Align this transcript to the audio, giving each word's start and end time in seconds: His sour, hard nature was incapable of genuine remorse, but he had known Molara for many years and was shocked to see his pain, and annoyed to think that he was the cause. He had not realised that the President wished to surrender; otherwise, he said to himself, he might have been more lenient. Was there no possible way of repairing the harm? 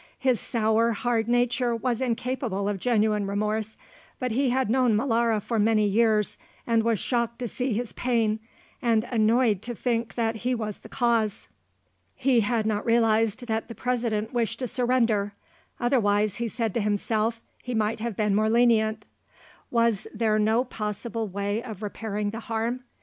His 0.17 0.39
sour, 0.39 0.93
hard 0.93 1.27
nature 1.27 1.75
was 1.75 2.01
incapable 2.01 2.67
of 2.67 2.79
genuine 2.79 3.27
remorse, 3.27 3.77
but 4.17 4.31
he 4.31 4.49
had 4.49 4.67
known 4.67 4.95
Molara 4.97 5.39
for 5.39 5.59
many 5.59 5.85
years 5.85 6.39
and 6.65 6.81
was 6.81 6.97
shocked 6.97 7.37
to 7.37 7.47
see 7.47 7.73
his 7.73 7.93
pain, 7.93 8.39
and 8.81 9.03
annoyed 9.11 9.61
to 9.61 9.75
think 9.75 10.15
that 10.15 10.37
he 10.37 10.55
was 10.55 10.79
the 10.79 10.89
cause. 10.89 11.47
He 12.15 12.39
had 12.39 12.65
not 12.65 12.83
realised 12.83 13.45
that 13.45 13.67
the 13.67 13.75
President 13.75 14.33
wished 14.33 14.57
to 14.57 14.67
surrender; 14.67 15.35
otherwise, 15.79 16.37
he 16.37 16.47
said 16.47 16.73
to 16.73 16.81
himself, 16.81 17.39
he 17.61 17.75
might 17.75 17.99
have 17.99 18.15
been 18.15 18.33
more 18.33 18.49
lenient. 18.49 19.05
Was 19.69 20.07
there 20.15 20.39
no 20.39 20.63
possible 20.63 21.27
way 21.27 21.61
of 21.61 21.83
repairing 21.83 22.31
the 22.31 22.39
harm? 22.39 22.85